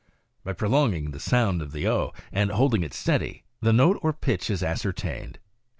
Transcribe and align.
By 0.43 0.53
prolong 0.53 0.95
ing 0.95 1.11
the 1.11 1.19
sound 1.19 1.61
of 1.61 1.73
the 1.73 1.87
o, 1.87 2.11
and 2.31 2.49
holding 2.49 2.81
it 2.81 2.91
steady, 2.91 3.43
the 3.61 3.71
note 3.71 3.99
or 4.01 4.13
pitch 4.13 4.49
is 4.49 4.63
ascertained. 4.63 5.37